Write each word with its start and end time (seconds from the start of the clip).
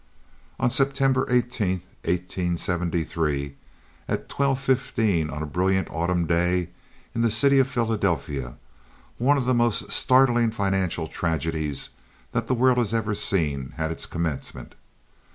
On 0.59 0.71
September 0.71 1.27
18, 1.29 1.73
1873, 2.05 3.55
at 4.07 4.27
twelve 4.29 4.59
fifteen 4.59 5.29
of 5.29 5.43
a 5.43 5.45
brilliant 5.45 5.89
autumn 5.91 6.25
day, 6.25 6.69
in 7.13 7.21
the 7.21 7.29
city 7.29 7.59
of 7.59 7.67
Philadelphia, 7.67 8.57
one 9.19 9.37
of 9.37 9.45
the 9.45 9.53
most 9.53 9.91
startling 9.91 10.49
financial 10.49 11.05
tragedies 11.05 11.91
that 12.31 12.47
the 12.47 12.55
world 12.55 12.79
has 12.79 12.95
ever 12.95 13.13
seen 13.13 13.75
had 13.77 13.91
its 13.91 14.07
commencement. 14.07 14.73